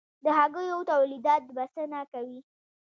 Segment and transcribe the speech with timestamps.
[0.23, 2.39] د هګیو تولیدات بسنه کوي؟